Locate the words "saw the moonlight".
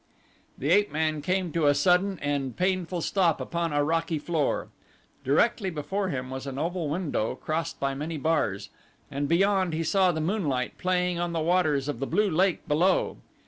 9.83-10.79